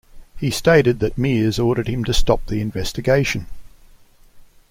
[0.35, 3.45] He stated that Miers ordered him to stop the investigation.